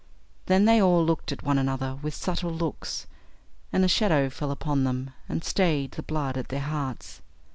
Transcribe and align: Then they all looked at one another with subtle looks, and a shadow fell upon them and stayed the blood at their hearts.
Then 0.47 0.65
they 0.65 0.81
all 0.81 1.05
looked 1.05 1.31
at 1.31 1.43
one 1.43 1.59
another 1.59 1.99
with 2.01 2.15
subtle 2.15 2.49
looks, 2.49 3.05
and 3.71 3.85
a 3.85 3.87
shadow 3.87 4.31
fell 4.31 4.49
upon 4.49 4.83
them 4.83 5.11
and 5.29 5.43
stayed 5.43 5.91
the 5.91 6.01
blood 6.01 6.37
at 6.39 6.47
their 6.47 6.59
hearts. 6.59 7.21